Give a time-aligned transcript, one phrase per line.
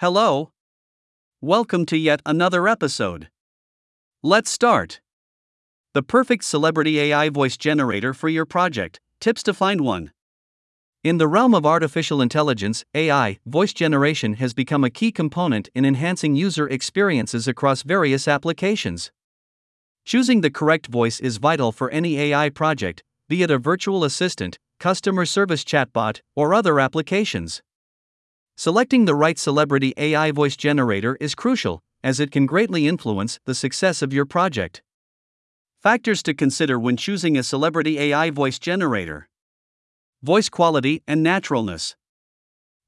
[0.00, 0.50] Hello.
[1.42, 3.28] Welcome to yet another episode.
[4.22, 5.02] Let's start.
[5.92, 8.98] The perfect celebrity AI voice generator for your project.
[9.20, 10.12] Tips to find one.
[11.04, 15.84] In the realm of artificial intelligence, AI, voice generation has become a key component in
[15.84, 19.12] enhancing user experiences across various applications.
[20.06, 24.58] Choosing the correct voice is vital for any AI project, be it a virtual assistant,
[24.78, 27.60] customer service chatbot, or other applications.
[28.60, 33.54] Selecting the right celebrity AI voice generator is crucial, as it can greatly influence the
[33.54, 34.82] success of your project.
[35.82, 39.30] Factors to consider when choosing a celebrity AI voice generator
[40.22, 41.96] Voice quality and naturalness.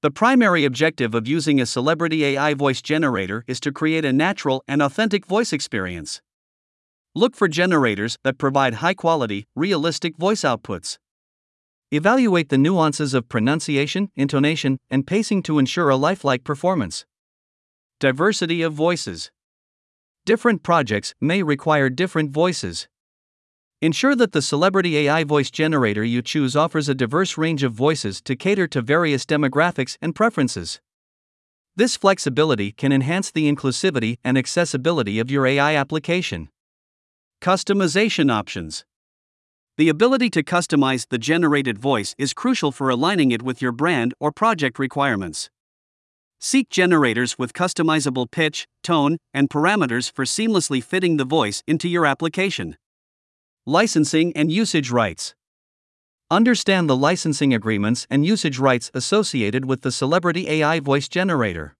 [0.02, 4.62] The primary objective of using a celebrity AI voice generator is to create a natural
[4.68, 6.20] and authentic voice experience.
[7.14, 10.98] Look for generators that provide high quality, realistic voice outputs.
[11.94, 17.04] Evaluate the nuances of pronunciation, intonation, and pacing to ensure a lifelike performance.
[18.00, 19.30] Diversity of voices.
[20.24, 22.88] Different projects may require different voices.
[23.82, 28.22] Ensure that the celebrity AI voice generator you choose offers a diverse range of voices
[28.22, 30.80] to cater to various demographics and preferences.
[31.76, 36.48] This flexibility can enhance the inclusivity and accessibility of your AI application.
[37.42, 38.86] Customization options.
[39.78, 44.12] The ability to customize the generated voice is crucial for aligning it with your brand
[44.20, 45.48] or project requirements.
[46.38, 52.04] Seek generators with customizable pitch, tone, and parameters for seamlessly fitting the voice into your
[52.04, 52.76] application.
[53.64, 55.34] Licensing and usage rights.
[56.30, 61.76] Understand the licensing agreements and usage rights associated with the Celebrity AI voice generator.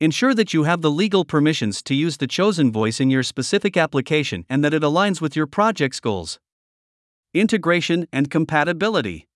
[0.00, 3.76] Ensure that you have the legal permissions to use the chosen voice in your specific
[3.76, 6.38] application and that it aligns with your project's goals.
[7.34, 9.26] Integration and compatibility.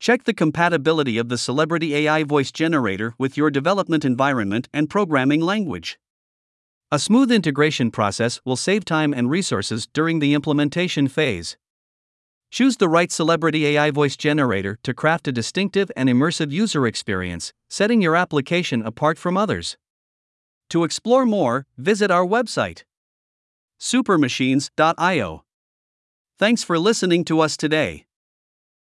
[0.00, 5.42] Check the compatibility of the Celebrity AI voice generator with your development environment and programming
[5.42, 5.98] language.
[6.90, 11.58] A smooth integration process will save time and resources during the implementation phase.
[12.50, 17.52] Choose the right celebrity AI voice generator to craft a distinctive and immersive user experience,
[17.68, 19.76] setting your application apart from others.
[20.70, 22.84] To explore more, visit our website
[23.78, 25.44] supermachines.io.
[26.42, 28.06] Thanks for listening to us today.